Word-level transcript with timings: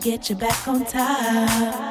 get 0.00 0.30
you 0.30 0.36
back 0.36 0.66
on 0.66 0.84
top. 0.86 1.89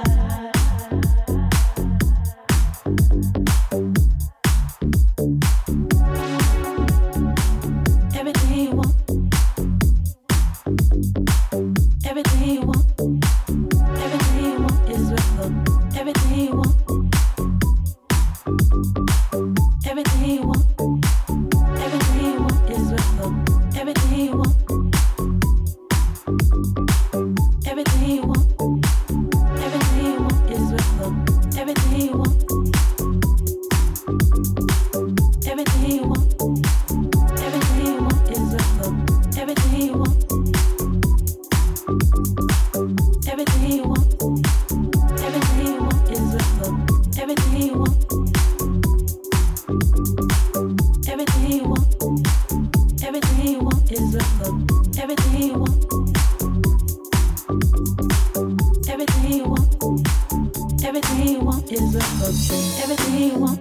Everything 61.81 63.17
you 63.17 63.39
want. 63.39 63.59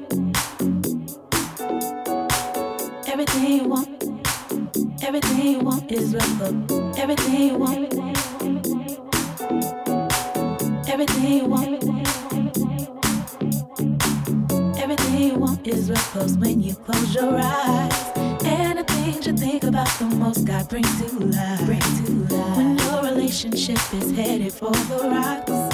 Everything 3.06 3.46
you 3.46 3.68
want. 3.68 3.88
Everything 5.04 5.46
you 5.46 5.60
want 5.60 5.92
is 5.92 6.14
love. 6.14 6.98
Everything 6.98 7.40
you 7.40 7.54
want. 7.58 7.76
Everything 10.88 11.32
you 11.32 11.44
want. 11.44 11.68
Everything 14.80 15.22
you 15.22 15.34
want 15.36 15.68
is 15.68 15.88
love. 15.88 16.36
When 16.38 16.60
you 16.60 16.74
close 16.74 17.14
your 17.14 17.38
eyes. 17.38 18.12
And 18.44 18.80
the 18.80 18.84
things 18.84 19.28
you 19.28 19.36
think 19.36 19.62
about 19.62 19.88
the 20.00 20.06
most, 20.06 20.44
God 20.44 20.68
brings 20.68 20.90
to 21.02 21.18
life. 21.20 21.64
Bring 21.66 21.80
to 21.80 22.34
life. 22.34 22.56
When 22.56 22.78
your 22.78 23.00
relationship 23.02 23.78
is 23.94 24.10
headed 24.16 24.52
for 24.52 24.72
the 24.72 25.08
rocks 25.08 25.67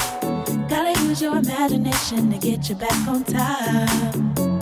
imagination 1.65 2.31
to 2.31 2.39
get 2.39 2.69
you 2.69 2.75
back 2.75 3.09
on 3.09 3.25
top. 3.25 4.15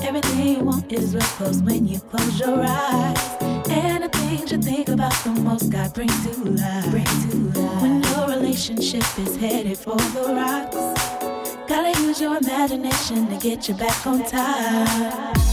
Everything 0.03 0.57
you 0.57 0.65
want 0.65 0.93
is 0.93 1.15
real 1.15 1.23
close 1.37 1.63
when 1.63 1.87
you 1.87 1.99
close 2.01 2.41
your 2.41 2.63
eyes. 2.63 3.37
And 3.69 4.05
the 4.05 4.09
things 4.09 4.53
you 4.53 4.59
think 4.59 4.89
about 4.89 5.13
the 5.25 5.31
most, 5.31 5.71
God 5.71 5.93
brings 5.95 6.15
to 6.25 6.45
life. 6.51 7.83
When 7.83 8.03
your 8.03 8.29
relationship 8.29 9.05
is 9.19 9.37
headed 9.37 9.79
for 9.79 9.97
the 9.97 10.35
rocks, 10.35 10.77
gotta 11.69 11.99
use 12.03 12.21
your 12.21 12.37
imagination 12.37 13.29
to 13.29 13.37
get 13.37 13.69
you 13.69 13.75
back 13.75 14.07
on 14.07 14.25
time. 14.25 15.52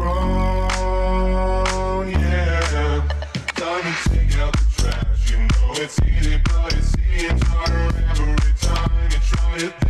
yeah. 2.10 3.08
Time 3.54 3.82
to 3.82 4.10
take 4.10 4.38
out 4.38 4.52
the 4.52 4.64
trash, 4.82 5.30
you 5.30 5.38
know 5.38 5.72
it's 5.72 5.98
easy, 6.02 6.40
but 6.44 6.72
it 6.72 6.82
seems 6.82 7.42
harder 7.46 7.96
every 8.10 8.54
time 8.60 9.10
you 9.10 9.18
try 9.20 9.56
it. 9.56 9.89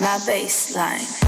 my 0.00 0.18
baseline. 0.18 1.27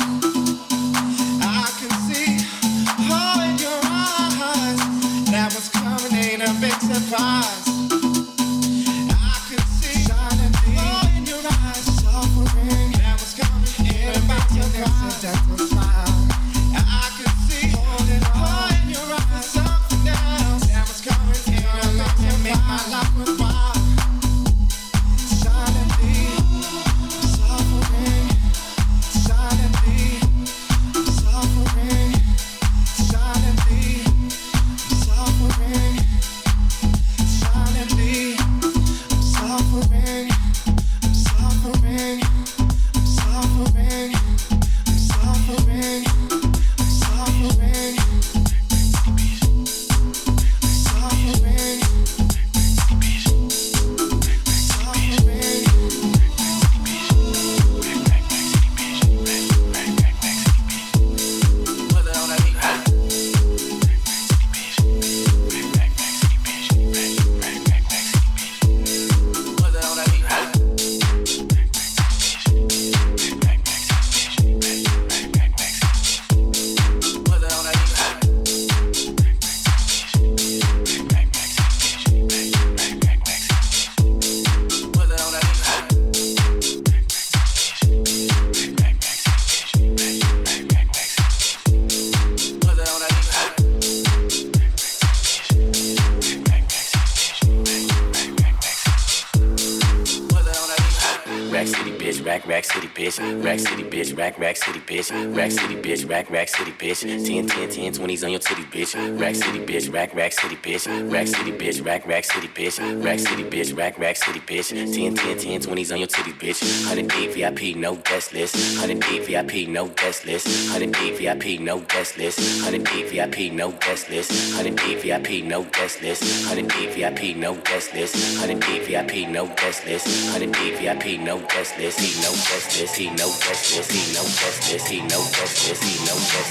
Rack 104.91 105.51
City, 105.51 105.75
bitch. 105.75 106.09
Rack, 106.09 106.29
rack 106.29 106.49
city, 106.61 106.71
bitch. 106.77 107.01
10, 107.01 107.47
10, 107.47 107.69
10, 107.69 107.93
20s 107.93 108.23
on 108.23 108.31
your 108.31 108.39
titty, 108.39 108.63
bitch. 108.63 109.19
Rack 109.19 109.35
City, 109.35 109.59
bitch. 109.59 109.91
Rack, 109.93 110.13
rack 110.13 110.31
city, 110.31 110.55
bitch. 110.55 111.11
Rack 111.11 111.27
City, 111.27 111.51
bitch. 111.51 111.85
Rack, 111.85 112.07
rack 112.07 112.25
city, 112.25 112.47
bitch. 112.47 113.03
Rack 113.03 113.19
City, 113.19 113.43
bitch. 113.43 113.77
Rack, 113.77 113.97
rack 113.97 114.15
city, 114.15 114.39
bitch. 114.39 114.69
10, 114.69 115.15
10, 115.15 115.37
10, 115.37 115.61
20s 115.61 115.93
on 115.93 115.99
your 115.99 116.07
titty, 116.07 116.33
bitch. 116.33 116.61
100 116.87 117.11
VIP, 117.11 117.75
no 117.75 117.95
guest 117.95 118.33
list. 118.33 118.55
100 118.79 119.03
VIP, 119.03 119.67
no 119.69 119.87
guest 119.87 120.25
list. 120.25 120.47
100 120.71 121.17
VIP, 121.17 121.59
no 121.59 121.79
guest 121.79 122.17
list. 122.17 122.39
100 122.63 122.89
VIP, 123.09 123.53
no 123.53 123.71
guest 123.71 124.09
list. 124.09 124.31
100 124.53 124.79
VIP, 125.01 125.43
no 125.45 125.63
guest 125.63 126.01
list. 126.03 126.21
100 126.45 126.69
VIP, 126.75 127.37
no 127.37 127.55
guest 127.55 127.93
list. 127.93 128.15
100 128.41 128.61
VIP, 128.85 129.29
no 129.29 129.47
guest 129.47 129.85
list. 129.85 130.05
100 130.33 130.55
VIP, 130.55 131.19
no 131.19 131.39
guest 131.39 131.77
list. 131.77 131.99
He 131.99 132.21
no 132.21 132.31
guest 132.31 132.79
list. 132.79 132.95
He 132.95 133.09
no 133.09 133.27
guest 133.41 133.73
list. 133.73 133.91
He 133.91 134.13
no 134.13 134.23
guest 134.23 134.71
list. 134.71 134.87
He 134.91 135.01
no 135.01 135.21
justice, 135.41 135.81
he 135.81 135.97
no 136.05 136.13
justice, 136.21 136.41
he 136.41 136.50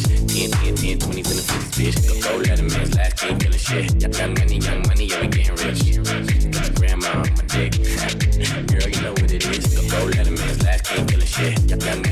10, 0.00 0.26
10, 0.50 0.74
10, 0.74 0.98
20s 1.00 1.06
in 1.06 1.22
the 1.22 1.44
50s, 1.44 1.92
bitch. 1.92 2.22
Go 2.24 2.36
let 2.38 2.58
a 2.58 2.62
man's 2.62 2.94
last 2.96 3.18
king 3.18 3.38
killing 3.38 3.58
shit. 3.58 4.00
Young 4.00 4.32
money, 4.32 4.56
young 4.56 4.80
money, 4.88 5.04
yeah, 5.04 5.20
we 5.20 5.28
getting 5.28 5.54
rich. 5.56 6.74
Grandma 6.74 7.08
on 7.08 7.28
my 7.36 7.44
dick. 7.52 7.72
Girl, 8.72 8.88
you 8.88 9.00
know 9.02 9.12
what 9.12 9.30
it 9.30 9.44
is. 9.44 9.90
Go 9.90 10.04
let 10.06 10.26
a 10.26 10.30
man's 10.30 10.62
last 10.64 10.84
king 10.84 11.06
killing 11.06 11.26
shit. 11.26 11.60
Young 11.68 12.02
money, 12.02 12.11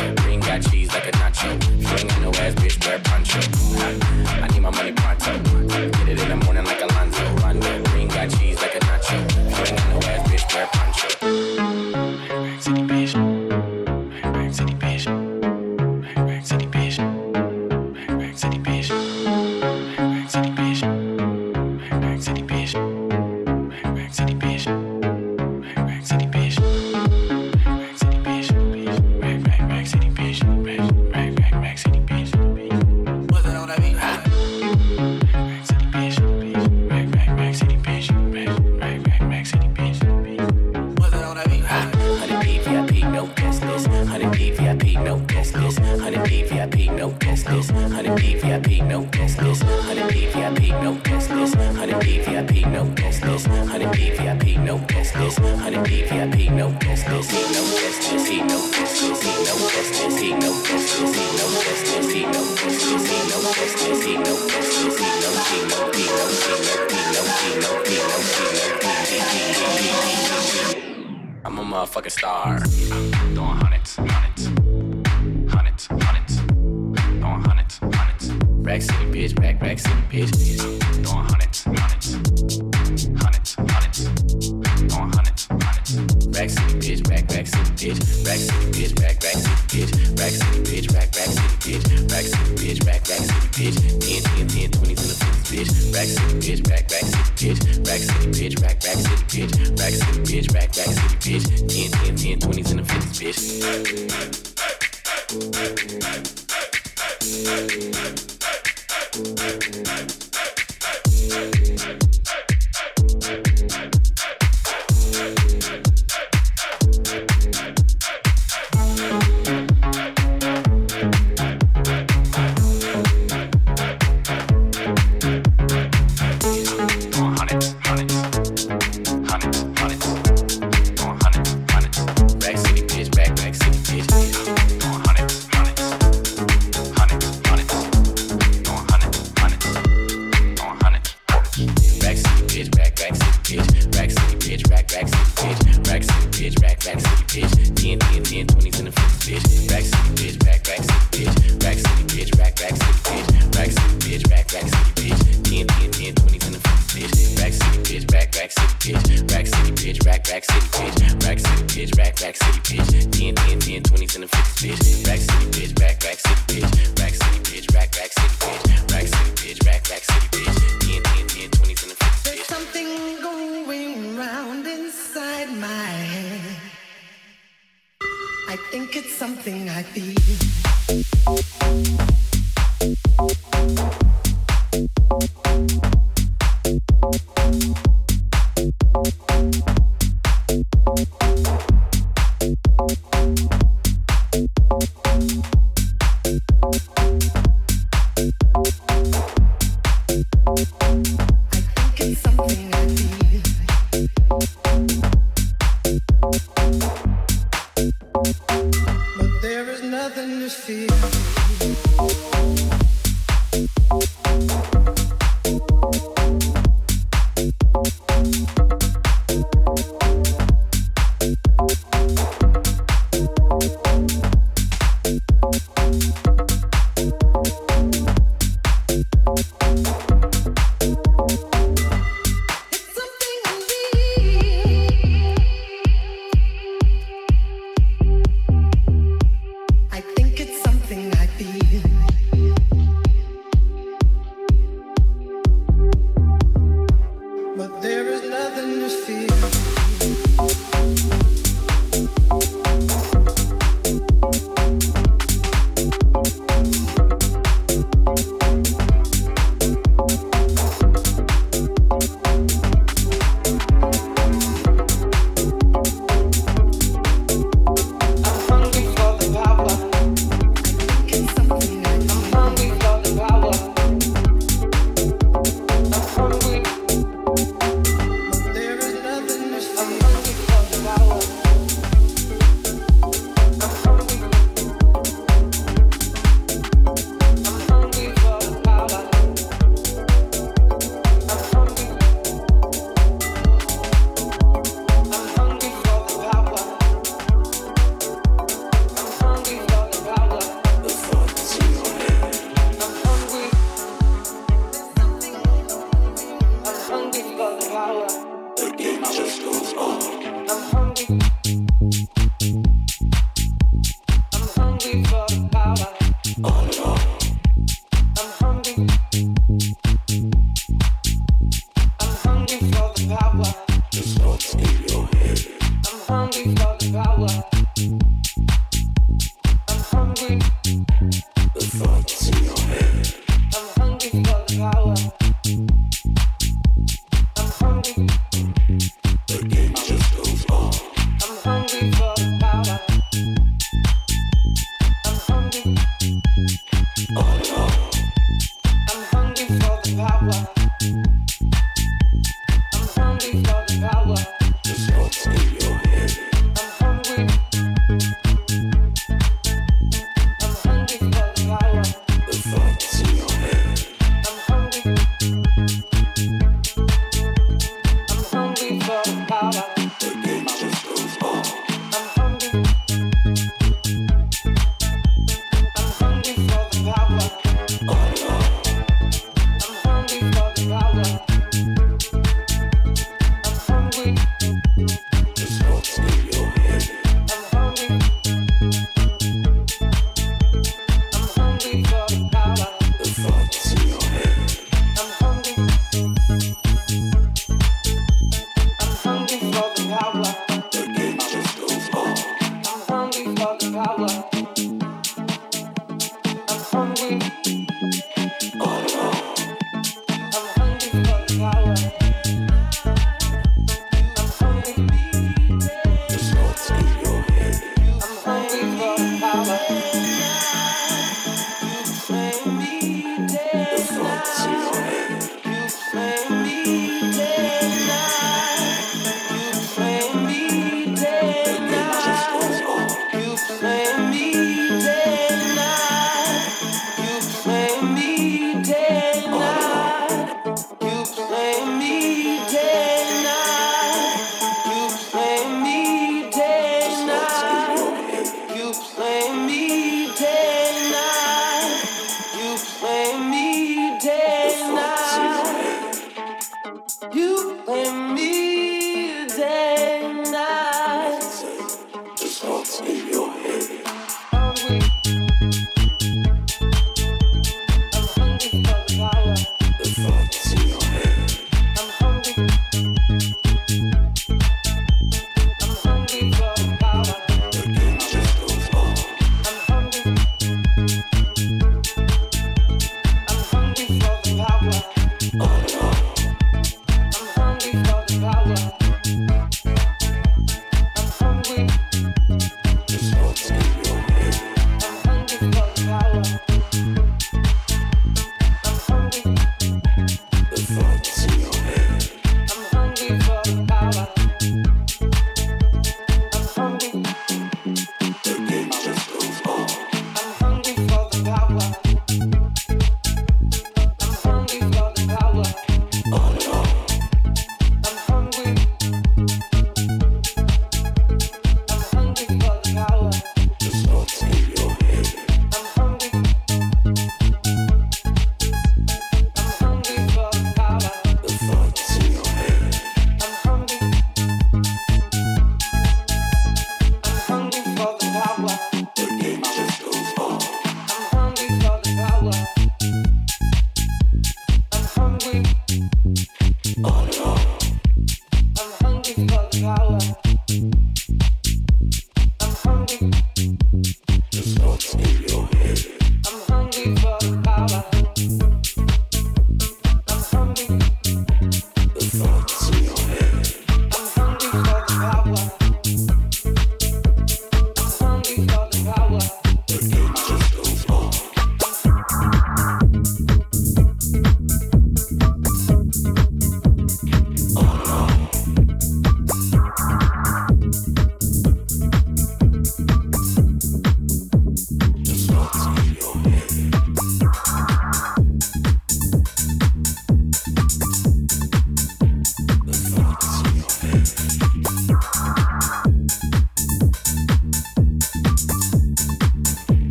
Got 0.51 0.69
cheese 0.69 0.89
like 0.89 1.07
a 1.07 1.11
nacho. 1.11 1.49
You 1.79 1.87
ain't 1.87 2.09
got 2.09 2.21
no 2.21 2.29
ass, 2.41 2.53
bitch, 2.55 2.85
wear 2.85 2.99
poncho. 2.99 3.39
I 4.43 4.47
need 4.51 4.59
my 4.59 4.69
money 4.69 4.91
pronto. 4.91 5.39
Get 5.69 6.09
it 6.09 6.19
in 6.19 6.27
the 6.27 6.35
morning 6.43 6.65
I'm 57.11 57.19
a 71.57 71.63
motherfucking 71.63 72.11
star. 72.11 72.59
I'm 72.91 73.35
doing 73.35 73.47
hundreds, 73.47 73.97
hundreds, 73.97 74.45
hundreds, 75.51 75.87
hundreds, 75.87 76.37
doing 76.39 77.41
hundreds, 77.41 77.77
hundreds. 77.79 78.31
Rack 78.65 78.81
city 78.81 79.05
bitch, 79.11 79.37
rack, 79.37 79.61
rack 79.61 79.79
city 79.79 80.01
bitch. 80.09 80.29
bitch. 80.29 80.80